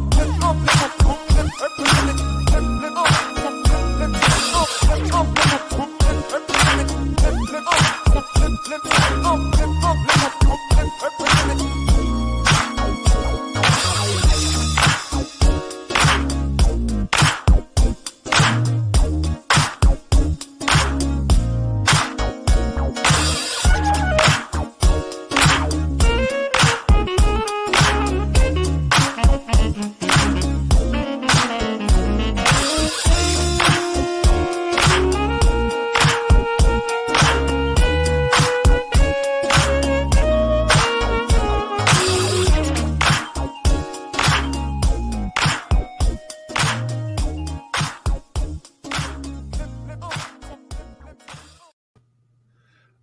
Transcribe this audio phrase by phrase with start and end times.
[0.00, 1.07] Oh up.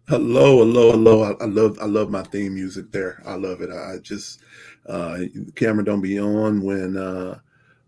[0.08, 1.24] Hello, hello, hello.
[1.24, 3.24] I, I, love I love my theme music there.
[3.26, 3.72] I love it.
[3.72, 4.40] I just
[4.88, 7.40] uh the camera don't be on when uh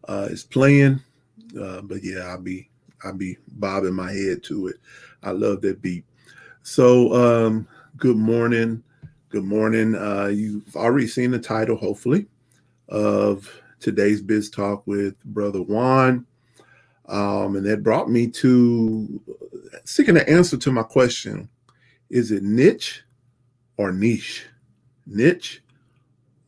[0.08, 1.00] uh it's playing.
[1.62, 2.72] Uh but yeah, I'll be
[3.04, 4.78] I'll be bobbing my head to it.
[5.22, 6.06] I love that beat.
[6.64, 7.68] So um
[7.98, 8.82] good morning.
[9.30, 9.94] Good morning.
[9.94, 12.26] Uh you've already seen the title, hopefully,
[12.90, 13.48] of
[13.80, 16.26] today's biz talk with Brother Juan.
[17.06, 19.22] Um, and that brought me to
[19.86, 21.48] seeking an answer to my question
[22.10, 23.04] is it niche
[23.78, 24.46] or niche?
[25.06, 25.64] Niche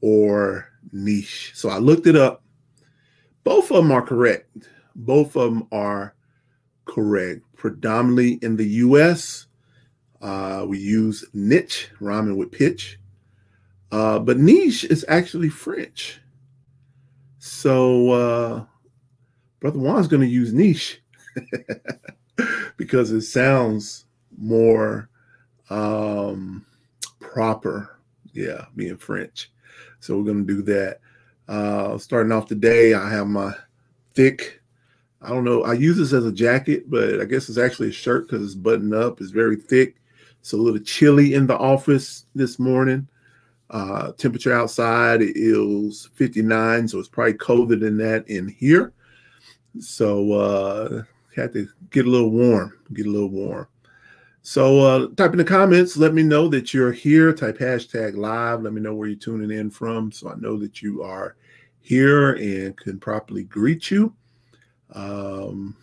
[0.02, 1.52] or niche?
[1.56, 2.44] So I looked it up.
[3.44, 4.69] Both of them are correct.
[4.96, 6.16] Both of them are
[6.86, 7.42] correct.
[7.56, 9.48] Predominantly in the US,
[10.22, 13.00] uh, we use niche, rhyming with pitch.
[13.92, 16.22] Uh, but niche is actually French.
[17.40, 18.66] So uh,
[19.59, 21.02] Brother Juan's going to use niche
[22.78, 24.06] because it sounds
[24.38, 25.09] more
[25.69, 26.66] um,
[27.19, 27.97] proper.
[28.34, 29.52] Yeah, being French.
[30.00, 31.00] So we're to do that.
[31.47, 33.53] Uh, starting off today, I have my
[34.13, 34.62] thick.
[35.22, 35.63] I don't know.
[35.63, 38.56] I use this as a jacket, but I guess it's actually a shirt because it's
[38.56, 39.19] buttoned up.
[39.19, 39.96] It's very thick.
[40.40, 43.07] It's a little chilly in the office this morning.
[43.69, 48.94] Uh, temperature outside is 59, so it's probably colder than that in here.
[49.80, 51.03] So uh,
[51.36, 53.68] had to get a little warm, get a little warm.
[54.42, 55.98] So uh, type in the comments.
[55.98, 57.34] Let me know that you're here.
[57.34, 58.62] Type hashtag live.
[58.62, 61.36] Let me know where you're tuning in from, so I know that you are
[61.81, 64.13] here and can properly greet you.
[64.94, 65.75] Um,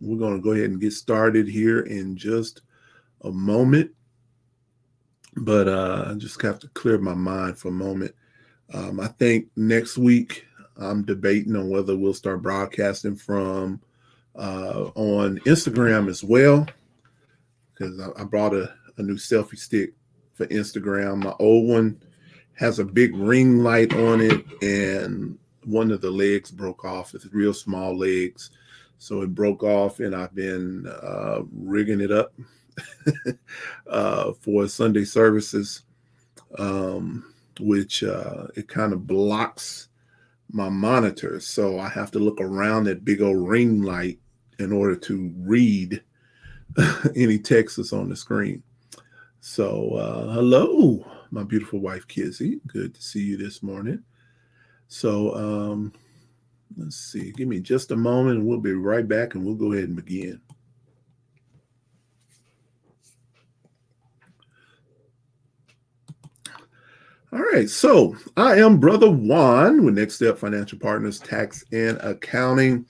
[0.00, 2.62] we're going to go ahead and get started here in just
[3.22, 3.90] a moment.
[5.36, 8.14] But uh, I just have to clear my mind for a moment.
[8.74, 10.46] Um, I think next week
[10.76, 13.80] I'm debating on whether we'll start broadcasting from
[14.34, 16.66] uh, on Instagram as well
[17.82, 19.94] because I, I, brought a, a new selfie stick
[20.34, 21.24] for Instagram.
[21.24, 22.00] My old one
[22.54, 27.14] has a big ring light on it, and one of the legs broke off.
[27.14, 28.50] It's real small legs.
[28.98, 32.32] So it broke off, and I've been uh, rigging it up
[33.88, 35.82] uh, for Sunday services,
[36.58, 39.88] um, which uh, it kind of blocks
[40.52, 41.40] my monitor.
[41.40, 44.20] So I have to look around that big old ring light
[44.60, 46.02] in order to read
[47.16, 48.62] any text that's on the screen.
[49.40, 52.60] So, uh, hello, my beautiful wife, Kizzy.
[52.66, 54.02] Good to see you this morning.
[54.88, 55.92] So, um,
[56.76, 57.32] let's see.
[57.32, 59.96] Give me just a moment and we'll be right back and we'll go ahead and
[59.96, 60.40] begin.
[67.32, 72.84] All right, so I am Brother Juan with Next Step Financial Partners Tax and Accounting.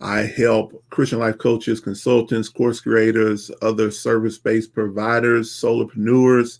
[0.00, 6.58] I help Christian life coaches, consultants, course creators, other service based providers, solopreneurs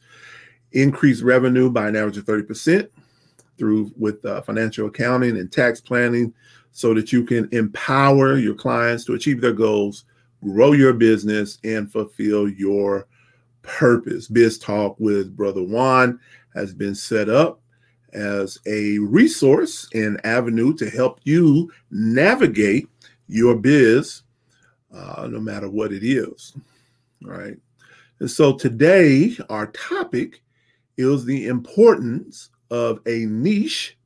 [0.72, 2.88] increase revenue by an average of 30%
[3.58, 6.32] through with uh, financial accounting and tax planning
[6.72, 10.04] so that you can empower your clients to achieve their goals,
[10.42, 13.06] grow your business, and fulfill your
[13.62, 14.28] purpose.
[14.28, 16.20] Biz Talk with Brother Juan
[16.54, 17.60] has been set up
[18.12, 22.88] as a resource and avenue to help you navigate
[23.28, 24.22] your biz,
[24.94, 26.54] uh, no matter what it is.
[27.22, 27.56] Right.
[28.20, 30.42] And so today, our topic
[30.96, 33.98] is the importance of a niche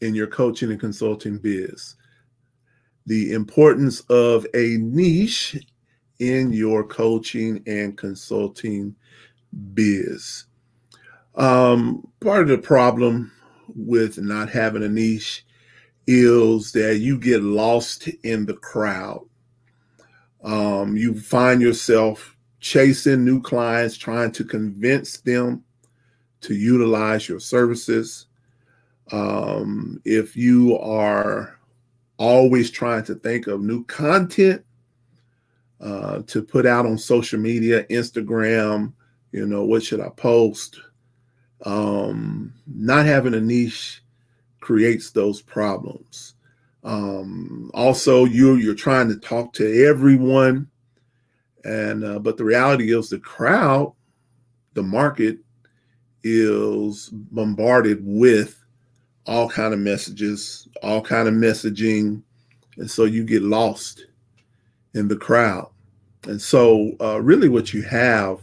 [0.00, 1.96] in your coaching and consulting biz.
[3.06, 5.56] The importance of a niche
[6.20, 8.94] in your coaching and consulting
[9.74, 10.46] biz.
[11.34, 13.32] Um, part of the problem
[13.74, 15.44] with not having a niche
[16.06, 19.24] is that you get lost in the crowd.
[20.42, 25.64] Um, you find yourself chasing new clients, trying to convince them
[26.42, 28.26] to utilize your services.
[29.12, 31.58] Um, if you are
[32.18, 34.64] always trying to think of new content
[35.80, 38.92] uh, to put out on social media, Instagram,
[39.32, 40.78] you know, what should I post?
[41.64, 44.02] Um, not having a niche
[44.60, 46.34] creates those problems.
[46.84, 50.68] Um, also, you you're trying to talk to everyone,
[51.64, 53.92] and uh, but the reality is the crowd,
[54.74, 55.38] the market,
[56.22, 58.62] is bombarded with
[59.26, 62.22] all kind of messages, all kind of messaging,
[62.78, 64.06] and so you get lost
[64.94, 65.70] in the crowd.
[66.24, 68.40] And so, uh, really, what you have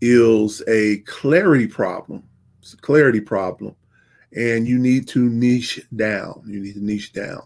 [0.00, 2.22] is a clarity problem.
[2.60, 3.74] It's a clarity problem,
[4.34, 6.42] and you need to niche down.
[6.46, 7.42] You need to niche down.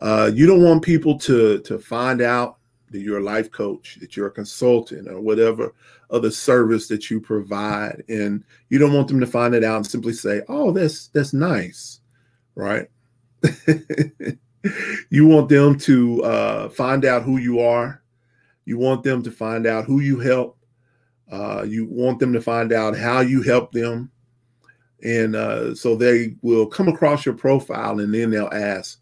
[0.00, 2.56] Uh, you don't want people to to find out
[2.90, 5.72] that you're a life coach, that you're a consultant, or whatever
[6.10, 9.86] other service that you provide, and you don't want them to find it out and
[9.86, 12.00] simply say, "Oh, that's that's nice,"
[12.54, 12.88] right?
[15.10, 18.02] you want them to uh, find out who you are.
[18.64, 20.58] You want them to find out who you help.
[21.30, 24.10] Uh, you want them to find out how you help them.
[25.02, 29.00] And uh, so they will come across your profile and then they'll ask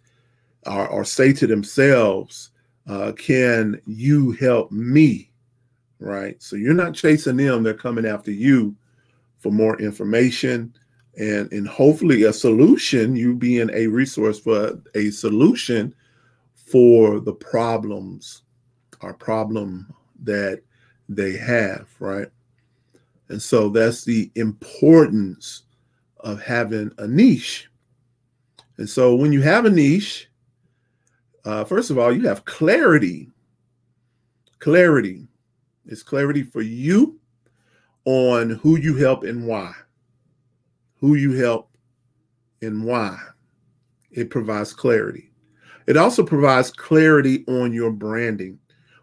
[0.66, 2.50] or, or say to themselves,
[2.86, 5.30] uh, Can you help me?
[6.00, 6.40] Right.
[6.40, 8.76] So you're not chasing them, they're coming after you
[9.38, 10.72] for more information
[11.18, 15.94] and and hopefully a solution you being a resource for a solution
[16.54, 18.42] for the problems
[19.00, 19.92] or problem
[20.22, 20.62] that
[21.08, 22.28] they have right
[23.28, 25.64] and so that's the importance
[26.20, 27.68] of having a niche
[28.76, 30.28] and so when you have a niche
[31.44, 33.28] uh, first of all you have clarity
[34.58, 35.26] clarity
[35.86, 37.18] it's clarity for you
[38.04, 39.72] on who you help and why
[41.00, 41.70] who you help,
[42.62, 43.16] and why.
[44.10, 45.30] It provides clarity.
[45.86, 48.58] It also provides clarity on your branding.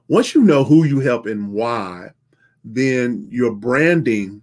[0.07, 2.09] Once you know who you help and why,
[2.63, 4.41] then your branding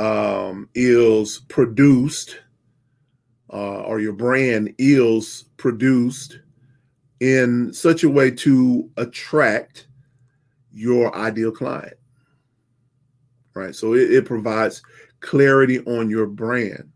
[0.00, 2.40] um, is produced,
[3.52, 6.40] uh, or your brand is produced
[7.20, 9.88] in such a way to attract
[10.72, 11.98] your ideal client.
[13.52, 13.74] Right.
[13.74, 14.82] So it, it provides
[15.20, 16.90] clarity on your brand.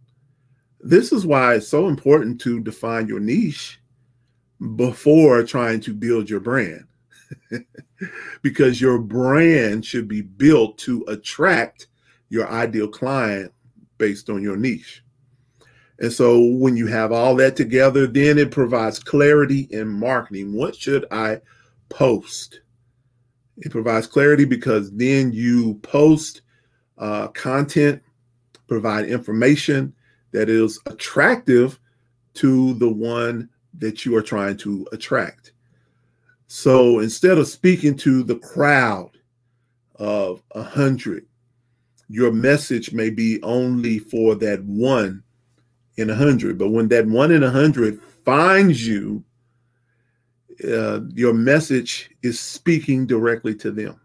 [0.81, 3.81] This is why it's so important to define your niche
[4.77, 6.87] before trying to build your brand.
[8.43, 11.89] because your brand should be built to attract
[12.35, 13.53] your ideal client
[13.97, 15.03] based on your niche.
[16.01, 20.53] And so when you have all that together, then it provides clarity in marketing.
[20.53, 21.41] What should I
[21.89, 22.61] post?
[23.59, 26.43] It provides clarity because then you post
[26.99, 28.03] uh, content
[28.67, 29.95] provide information
[30.33, 31.79] that is attractive
[32.35, 33.49] to the one
[33.79, 35.53] that you are trying to attract.
[36.49, 39.11] So instead of speaking to the crowd
[39.97, 41.27] of a hundred,
[42.09, 45.23] your message may be only for that one
[45.97, 46.59] in a hundred.
[46.59, 49.25] But when that one in a hundred finds you,
[50.67, 54.01] uh, your message is speaking directly to them.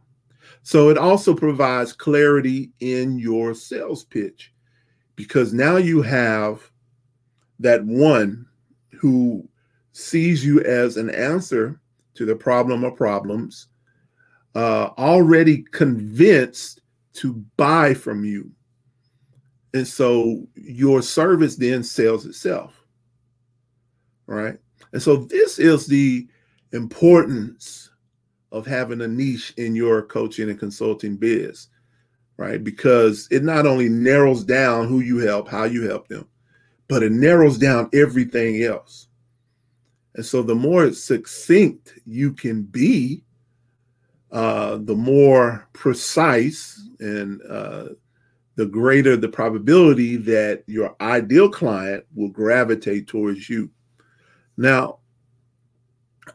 [0.63, 4.53] So it also provides clarity in your sales pitch
[5.15, 6.69] because now you have
[7.59, 8.45] that one
[8.91, 9.47] who
[9.93, 11.79] sees you as an answer
[12.15, 13.67] to the problem or problems,
[14.55, 16.81] uh, already convinced
[17.19, 18.49] to buy from you.
[19.73, 22.83] And so your service then sells itself.
[24.25, 24.57] Right.
[24.93, 26.27] And so this is the
[26.71, 27.89] importance
[28.51, 31.67] of having a niche in your coaching and consulting biz,
[32.37, 32.63] right?
[32.63, 36.27] Because it not only narrows down who you help, how you help them,
[36.87, 39.07] but it narrows down everything else.
[40.15, 43.23] And so the more succinct you can be,
[44.31, 47.89] uh, the more precise and uh,
[48.55, 53.69] the greater the probability that your ideal client will gravitate towards you.
[54.57, 54.99] Now,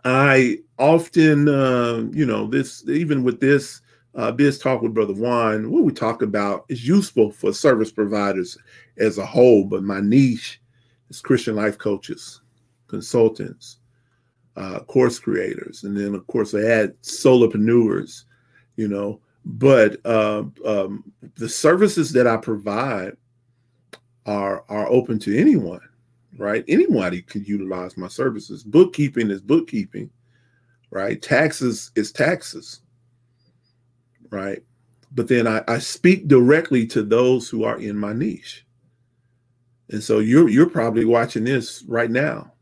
[0.04, 3.80] I often, uh, you know, this even with this
[4.14, 8.56] uh, biz talk with Brother Juan, what we talk about is useful for service providers
[8.96, 10.60] as a whole, but my niche
[11.10, 12.40] is Christian life coaches,
[12.86, 13.78] consultants,
[14.56, 18.24] uh, course creators, and then of course I had solopreneurs,
[18.76, 19.20] you know.
[19.44, 23.16] But uh, um, the services that I provide
[24.26, 25.80] are are open to anyone
[26.36, 26.64] right?
[26.68, 28.62] Anybody could utilize my services.
[28.64, 30.10] Bookkeeping is bookkeeping,
[30.90, 31.20] right?
[31.20, 32.80] Taxes is taxes,
[34.30, 34.62] right?
[35.12, 38.66] But then I, I speak directly to those who are in my niche.
[39.90, 42.52] And so you're you're probably watching this right now.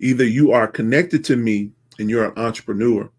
[0.00, 3.10] Either you are connected to me and you're an entrepreneur,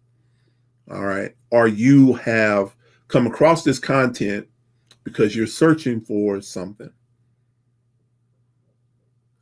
[0.90, 2.76] all right, or you have
[3.08, 4.48] come across this content
[5.04, 6.92] because you're searching for something.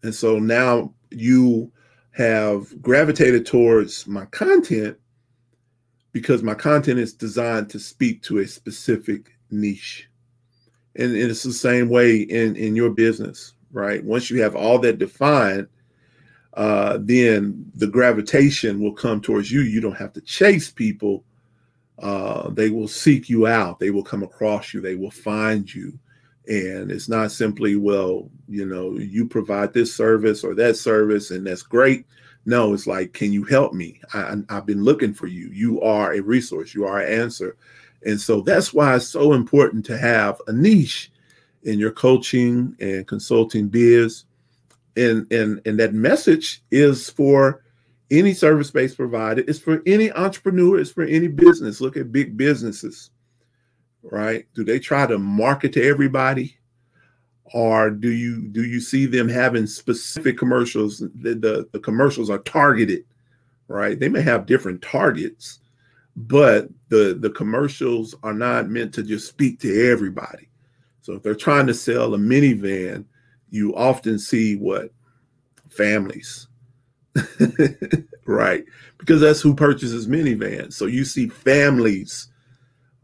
[0.03, 1.71] And so now you
[2.11, 4.97] have gravitated towards my content
[6.11, 10.09] because my content is designed to speak to a specific niche.
[10.95, 14.03] And, and it's the same way in, in your business, right?
[14.03, 15.67] Once you have all that defined,
[16.57, 19.61] uh, then the gravitation will come towards you.
[19.61, 21.23] You don't have to chase people.
[21.99, 23.79] Uh, they will seek you out.
[23.79, 24.81] They will come across you.
[24.81, 25.97] They will find you.
[26.47, 31.45] And it's not simply, well, you know, you provide this service or that service, and
[31.45, 32.07] that's great.
[32.47, 34.01] No, it's like, can you help me?
[34.15, 35.49] I, I've been looking for you.
[35.49, 36.73] You are a resource.
[36.73, 37.55] You are an answer.
[38.03, 41.11] And so that's why it's so important to have a niche
[41.63, 44.23] in your coaching and consulting biz.
[44.97, 47.63] And, and, and that message is for
[48.09, 51.81] any service-based provider, it's for any entrepreneur, it's for any business.
[51.81, 53.11] Look at big businesses
[54.11, 54.45] right?
[54.53, 56.57] Do they try to market to everybody?
[57.53, 60.99] Or do you do you see them having specific commercials?
[60.99, 63.05] The, the, the commercials are targeted,
[63.69, 63.97] right?
[63.97, 65.59] They may have different targets,
[66.17, 70.49] but the the commercials are not meant to just speak to everybody.
[71.01, 73.05] So if they're trying to sell a minivan,
[73.49, 74.91] you often see what
[75.69, 76.47] families,
[78.25, 78.63] right?
[78.97, 80.73] Because that's who purchases minivans.
[80.73, 82.29] So you see families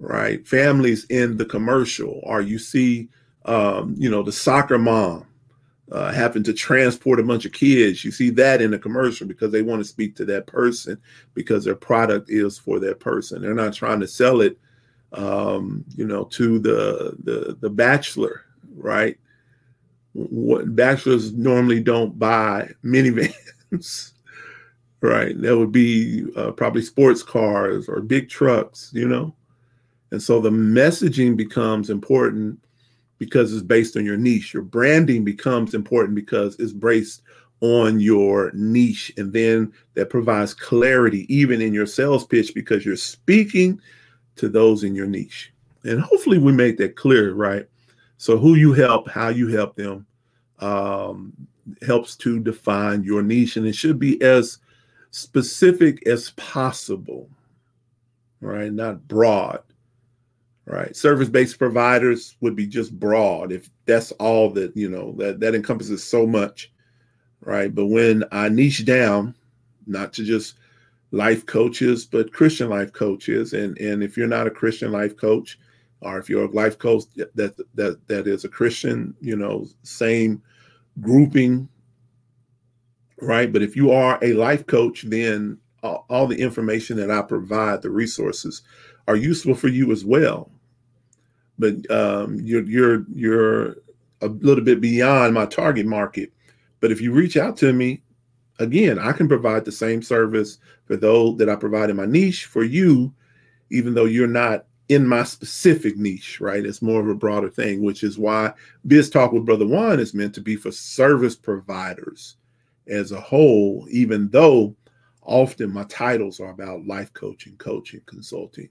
[0.04, 0.46] right?
[0.48, 3.10] Families in the commercial, or you see,
[3.46, 5.26] um, you know, the soccer mom
[5.92, 8.04] uh, having to transport a bunch of kids.
[8.04, 11.00] You see that in the commercial because they want to speak to that person
[11.34, 13.42] because their product is for that person.
[13.42, 14.58] They're not trying to sell it,
[15.14, 18.42] um, you know, to the the the bachelor,
[18.76, 19.18] right?
[20.14, 24.12] What bachelors normally don't buy minivans.
[25.02, 29.36] right that would be uh, probably sports cars or big trucks you know
[30.14, 32.64] and so the messaging becomes important
[33.18, 34.54] because it's based on your niche.
[34.54, 37.22] Your branding becomes important because it's based
[37.62, 39.12] on your niche.
[39.18, 43.80] And then that provides clarity even in your sales pitch because you're speaking
[44.36, 45.52] to those in your niche.
[45.84, 47.66] And hopefully we make that clear, right?
[48.24, 50.06] So who you help, how you help them
[50.60, 51.34] um,
[51.86, 53.58] helps to define your niche.
[53.58, 54.60] And it should be as
[55.12, 57.30] specific as possible,
[58.40, 58.72] right?
[58.72, 59.60] Not broad
[60.66, 65.54] right service-based providers would be just broad if that's all that you know that that
[65.54, 66.72] encompasses so much
[67.42, 69.36] right but when i niche down
[69.88, 70.56] not to just
[71.12, 75.60] life coaches but christian life coaches and and if you're not a christian life coach
[76.04, 80.42] or if you're a life coach that that that is a christian you know same
[81.02, 81.68] grouping
[83.22, 87.22] right but if you are a life coach then all, all the information that i
[87.22, 88.62] provide the resources
[89.08, 90.50] are useful for you as well
[91.60, 93.76] but um, you're you're you're
[94.24, 96.32] a little bit beyond my target market.
[96.80, 98.02] But if you reach out to me,
[98.60, 102.46] again, I can provide the same service for those that I provide in my niche
[102.46, 103.14] for you,
[103.70, 106.66] even though you're not in my specific niche, right?
[106.66, 108.54] It's more of a broader thing, which is why
[108.86, 112.36] Biz Talk with Brother Juan is meant to be for service providers
[112.88, 114.76] as a whole, even though
[115.22, 118.70] often my titles are about life coaching, coaching, consulting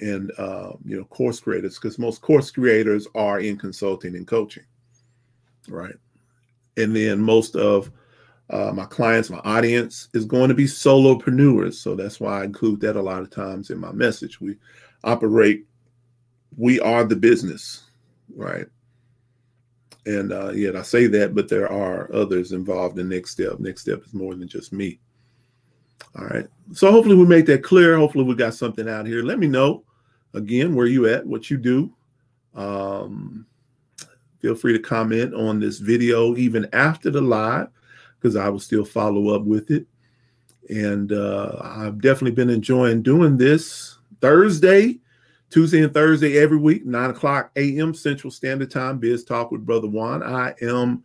[0.00, 4.64] and uh, you know course creators because most course creators are in consulting and coaching
[5.68, 5.94] right
[6.76, 7.90] and then most of
[8.50, 12.80] uh, my clients my audience is going to be solopreneurs so that's why i include
[12.80, 14.56] that a lot of times in my message we
[15.04, 15.66] operate
[16.56, 17.84] we are the business
[18.34, 18.66] right
[20.06, 23.82] and uh, yet i say that but there are others involved in next step next
[23.82, 24.98] step is more than just me
[26.18, 26.46] all right.
[26.72, 27.96] So hopefully we make that clear.
[27.96, 29.22] Hopefully we got something out here.
[29.22, 29.84] Let me know
[30.34, 31.92] again where you at, what you do.
[32.54, 33.46] Um,
[34.40, 37.68] feel free to comment on this video even after the live
[38.18, 39.86] because I will still follow up with it.
[40.70, 44.98] And uh, I've definitely been enjoying doing this Thursday,
[45.50, 47.94] Tuesday and Thursday every week, 9 o'clock a.m.
[47.94, 50.22] Central Standard Time, Biz Talk with Brother Juan.
[50.22, 51.04] I am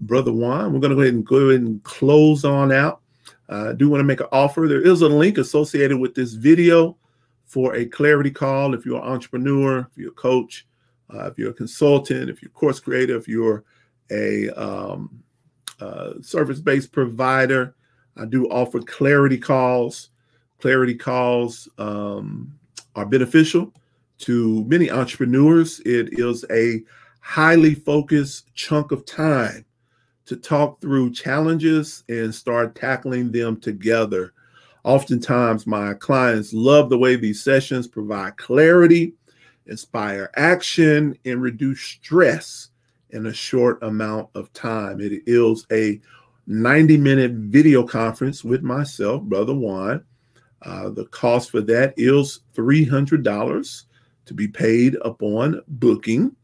[0.00, 0.72] Brother Juan.
[0.72, 3.00] We're going to go ahead and go ahead and close on out.
[3.48, 4.66] Uh, I do want to make an offer.
[4.66, 6.96] There is a link associated with this video
[7.44, 8.74] for a clarity call.
[8.74, 10.66] If you're an entrepreneur, if you're a coach,
[11.12, 13.64] uh, if you're a consultant, if you're a course creator, if you're
[14.10, 15.22] a um,
[15.80, 17.74] uh, service-based provider,
[18.16, 20.10] I do offer clarity calls.
[20.62, 22.56] Clarity calls um,
[22.94, 23.72] are beneficial
[24.18, 25.80] to many entrepreneurs.
[25.80, 26.82] It is a
[27.18, 29.64] highly focused chunk of time
[30.24, 34.34] to talk through challenges and start tackling them together.
[34.84, 39.14] Oftentimes, my clients love the way these sessions provide clarity,
[39.66, 42.68] inspire action, and reduce stress
[43.10, 45.00] in a short amount of time.
[45.00, 46.00] It is a
[46.46, 50.04] 90 minute video conference with myself, Brother Juan.
[50.64, 53.84] Uh, the cost for that is $300
[54.26, 56.34] to be paid upon booking.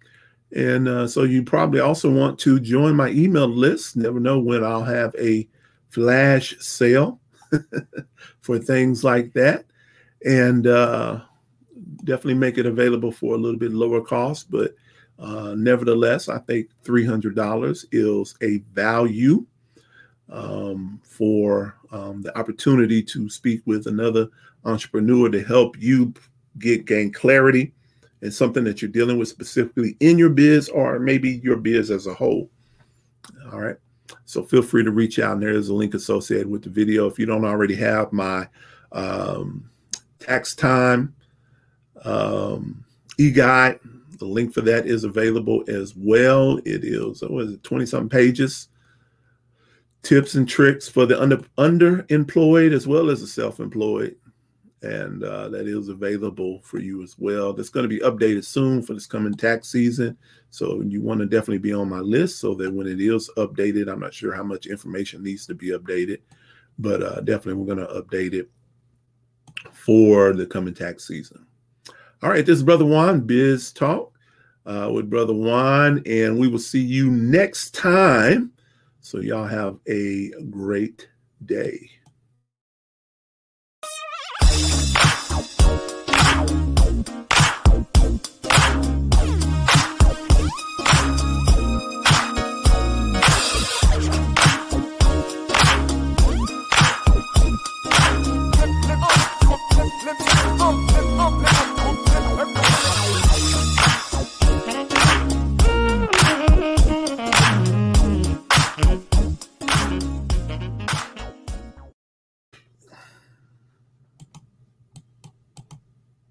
[0.54, 3.96] And uh, so you probably also want to join my email list.
[3.96, 5.46] Never know when I'll have a
[5.90, 7.20] flash sale
[8.40, 9.66] for things like that.
[10.24, 11.20] And uh,
[12.04, 14.50] definitely make it available for a little bit lower cost.
[14.50, 14.74] But
[15.18, 19.46] uh, nevertheless, I think $300 is a value
[20.30, 24.28] um, for um, the opportunity to speak with another
[24.64, 26.12] entrepreneur to help you
[26.58, 27.72] get gain clarity
[28.22, 32.06] in something that you're dealing with specifically in your biz or maybe your biz as
[32.06, 32.50] a whole.
[33.52, 33.76] All right.
[34.24, 37.06] So feel free to reach out, and there is a link associated with the video.
[37.06, 38.48] If you don't already have my
[38.92, 39.68] um,
[40.18, 41.14] tax time
[42.04, 42.84] um,
[43.18, 43.78] e-guide,
[44.18, 46.58] the link for that is available as well.
[46.64, 48.68] It is what is it, 20 something pages
[50.08, 54.16] tips and tricks for the under underemployed as well as the self-employed.
[54.80, 57.52] And uh, that is available for you as well.
[57.52, 60.16] That's going to be updated soon for this coming tax season.
[60.48, 63.92] So you want to definitely be on my list so that when it is updated
[63.92, 66.20] i'm not sure how much information needs to be updated
[66.78, 68.48] but uh, definitely we're going to update it
[69.72, 71.44] for the coming tax season.
[72.22, 74.12] All right this is brother juan biz talk
[74.64, 78.52] uh, with brother juan and we will see you next time
[79.00, 81.08] so, y'all have a great
[81.46, 81.90] day.